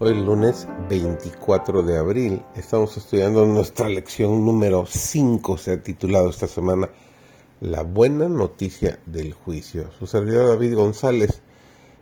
[0.00, 6.48] Hoy lunes 24 de abril estamos estudiando nuestra lección número 5, se ha titulado esta
[6.48, 6.90] semana
[7.60, 9.92] La buena noticia del juicio.
[9.96, 11.42] Su servidor David González.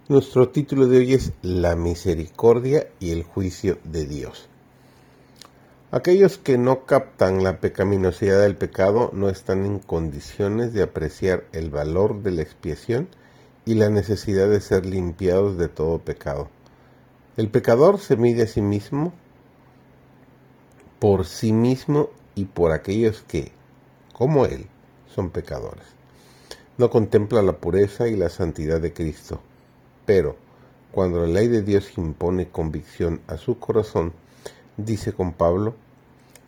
[0.09, 4.49] Nuestro título de hoy es La misericordia y el juicio de Dios.
[5.91, 11.69] Aquellos que no captan la pecaminosidad del pecado no están en condiciones de apreciar el
[11.69, 13.09] valor de la expiación
[13.67, 16.49] y la necesidad de ser limpiados de todo pecado.
[17.35, 19.13] El pecador se mide a sí mismo
[20.99, 23.51] por sí mismo y por aquellos que,
[24.13, 24.67] como él,
[25.13, 25.85] son pecadores.
[26.79, 29.41] No contempla la pureza y la santidad de Cristo,
[30.07, 30.37] pero
[30.93, 34.13] cuando la ley de Dios impone convicción a su corazón,
[34.77, 35.75] dice con Pablo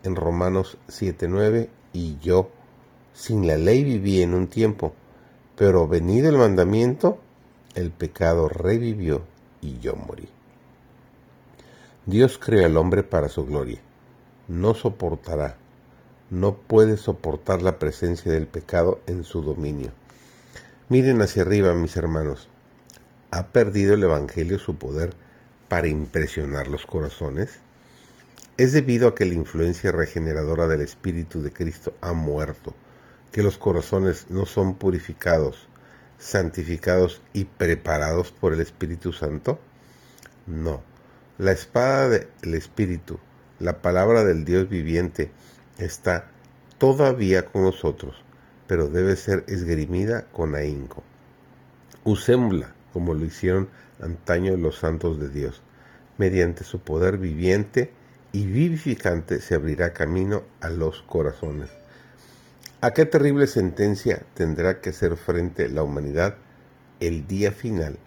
[0.02, 2.50] en Romanos 7:9, y yo
[3.14, 4.92] sin la ley viví en un tiempo,
[5.56, 7.18] pero venido el mandamiento,
[7.74, 9.22] el pecado revivió
[9.62, 10.28] y yo morí.
[12.06, 13.80] Dios creó al hombre para su gloria.
[14.46, 15.56] No soportará,
[16.28, 19.90] no puede soportar la presencia del pecado en su dominio.
[20.90, 22.50] Miren hacia arriba, mis hermanos.
[23.30, 25.14] ¿Ha perdido el Evangelio su poder
[25.68, 27.60] para impresionar los corazones?
[28.58, 32.74] Es debido a que la influencia regeneradora del Espíritu de Cristo ha muerto,
[33.32, 35.68] que los corazones no son purificados,
[36.18, 39.58] santificados y preparados por el Espíritu Santo?
[40.46, 40.93] No
[41.38, 43.18] la espada del Espíritu,
[43.58, 45.30] la palabra del Dios viviente,
[45.78, 46.26] está
[46.78, 48.14] todavía con nosotros,
[48.66, 51.02] pero debe ser esgrimida con ahínco.
[52.04, 53.68] Usémosla como lo hicieron
[54.00, 55.62] antaño los santos de Dios.
[56.18, 57.90] Mediante su poder viviente
[58.30, 61.70] y vivificante se abrirá camino a los corazones.
[62.80, 66.36] ¿A qué terrible sentencia tendrá que hacer frente la humanidad
[67.00, 67.98] el día final,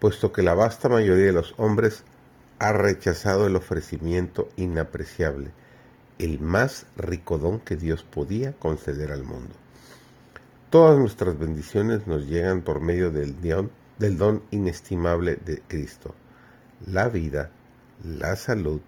[0.00, 2.04] puesto que la vasta mayoría de los hombres
[2.58, 5.50] ha rechazado el ofrecimiento inapreciable,
[6.18, 9.54] el más rico don que Dios podía conceder al mundo.
[10.70, 16.14] Todas nuestras bendiciones nos llegan por medio del don, del don inestimable de Cristo.
[16.86, 17.50] La vida,
[18.04, 18.80] la salud,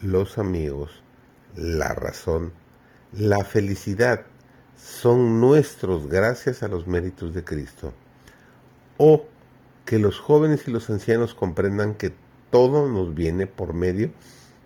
[0.00, 1.02] los amigos,
[1.54, 2.52] la razón,
[3.12, 4.22] la felicidad
[4.76, 7.92] son nuestros gracias a los méritos de Cristo.
[8.96, 9.26] O
[9.84, 12.14] que los jóvenes y los ancianos comprendan que
[12.52, 14.10] todo nos viene por medio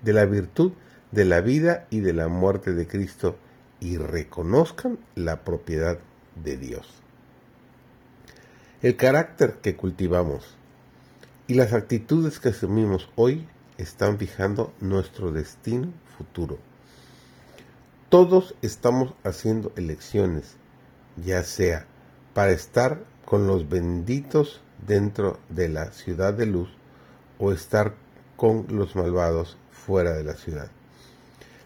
[0.03, 0.73] de la virtud
[1.13, 3.37] de la vida y de la muerte de Cristo
[3.79, 6.01] y reconozcan la propiedad
[6.35, 6.89] de Dios.
[8.83, 10.57] El carácter que cultivamos
[11.47, 13.47] y las actitudes que asumimos hoy
[13.79, 16.59] están fijando nuestro destino futuro.
[18.09, 20.57] Todos estamos haciendo elecciones,
[21.25, 21.87] ya sea
[22.35, 26.69] para estar con los benditos dentro de la ciudad de luz
[27.39, 27.95] o estar
[28.37, 30.71] con los malvados fuera de la ciudad.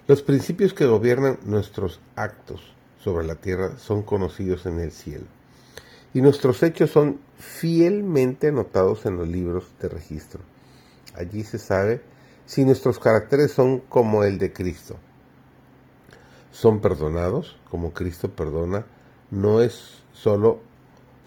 [0.07, 5.27] Los principios que gobiernan nuestros actos sobre la tierra son conocidos en el cielo,
[6.13, 10.41] y nuestros hechos son fielmente anotados en los libros de registro.
[11.15, 12.03] Allí se sabe
[12.47, 14.97] si nuestros caracteres son como el de Cristo.
[16.51, 18.87] Son perdonados como Cristo perdona.
[19.31, 20.61] No es solo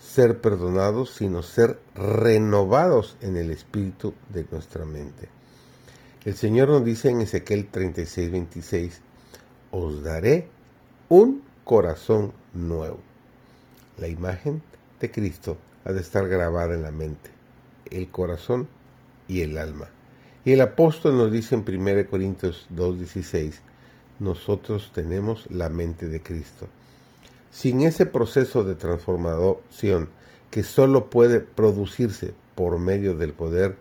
[0.03, 5.29] ser perdonados, sino ser renovados en el espíritu de nuestra mente.
[6.25, 9.01] El Señor nos dice en Ezequiel 36, 26,
[9.71, 10.47] os daré
[11.09, 12.99] un corazón nuevo.
[13.97, 14.61] La imagen
[14.99, 17.29] de Cristo ha de estar grabada en la mente,
[17.89, 18.67] el corazón
[19.27, 19.89] y el alma.
[20.45, 23.53] Y el apóstol nos dice en 1 Corintios 2.16,
[24.19, 26.67] nosotros tenemos la mente de Cristo.
[27.53, 30.09] Sin ese proceso de transformación
[30.49, 33.77] que solo puede producirse por medio del poder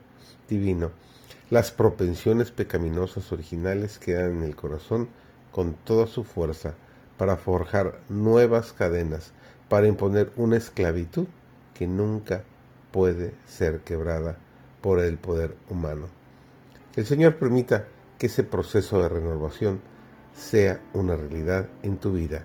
[0.46, 0.90] divino,
[1.48, 5.08] las propensiones pecaminosas originales quedan en el corazón
[5.52, 6.74] con toda su fuerza
[7.16, 9.32] para forjar nuevas cadenas,
[9.70, 11.26] para imponer una esclavitud
[11.72, 12.44] que nunca
[12.90, 14.36] puede ser quebrada
[14.82, 16.08] por el poder humano.
[16.94, 17.86] El Señor permita
[18.18, 19.80] que ese proceso de renovación
[20.34, 22.44] sea una realidad en tu vida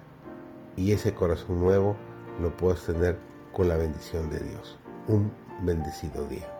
[0.77, 1.97] y ese corazón nuevo
[2.41, 3.17] lo puedes tener
[3.51, 4.77] con la bendición de Dios.
[5.07, 5.31] Un
[5.63, 6.56] bendecido día.